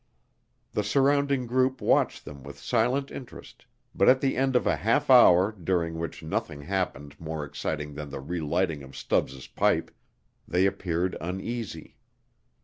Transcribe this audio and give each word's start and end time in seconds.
The 0.71 0.83
surrounding 0.83 1.45
group 1.45 1.79
watched 1.79 2.25
them 2.25 2.41
with 2.41 2.57
silent 2.57 3.11
interest, 3.11 3.67
but 3.93 4.09
at 4.09 4.19
the 4.19 4.35
end 4.35 4.55
of 4.55 4.65
a 4.65 4.77
half 4.77 5.11
hour 5.11 5.51
during 5.51 5.99
which 5.99 6.23
nothing 6.23 6.61
happened 6.63 7.15
more 7.21 7.45
exciting 7.45 7.93
than 7.93 8.09
the 8.09 8.19
relighting 8.19 8.81
of 8.81 8.97
Stubbs' 8.97 9.45
pipe, 9.45 9.91
they 10.47 10.65
appeared 10.65 11.15
uneasy. 11.21 11.97